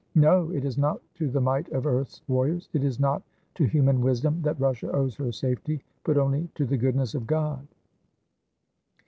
No! 0.15 0.49
it 0.49 0.65
is 0.65 0.79
not 0.79 0.99
to 1.13 1.27
the 1.29 1.39
might 1.39 1.69
of 1.71 1.85
earth's 1.85 2.23
warriors, 2.27 2.69
it 2.73 2.83
is 2.83 2.99
not 2.99 3.21
to 3.53 3.65
human 3.65 4.01
wisdom 4.01 4.41
that 4.41 4.59
Russia 4.59 4.89
owes 4.91 5.15
her 5.17 5.31
safety, 5.31 5.83
but 6.03 6.17
only 6.17 6.49
to 6.55 6.65
the 6.65 6.75
goodness 6.75 7.13
of 7.13 7.27
God." 7.27 7.67